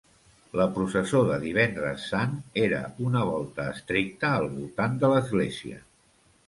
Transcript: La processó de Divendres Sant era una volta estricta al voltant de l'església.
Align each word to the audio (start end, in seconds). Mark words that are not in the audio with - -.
La 0.59 0.65
processó 0.77 1.21
de 1.27 1.37
Divendres 1.43 2.07
Sant 2.13 2.33
era 2.63 2.81
una 3.11 3.23
volta 3.33 3.69
estricta 3.77 4.35
al 4.41 4.53
voltant 4.59 4.99
de 5.05 5.15
l'església. 5.17 5.81